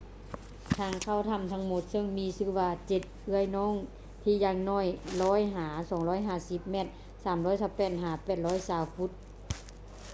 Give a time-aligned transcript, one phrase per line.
[0.77, 3.73] ທາງເຂົ້າຖ້ຳທັງໝົດ ເຊິ່ງມີຊື່ວ່າ ເຈັດເອື້ອຍນ້ອງ”
[4.23, 5.67] ທີ່ຢ່າງໜ້ອຍ 100 ຫາ
[6.19, 6.87] 250 ແມັດ
[7.23, 9.09] 328 ຫາ 820 ຟຸດ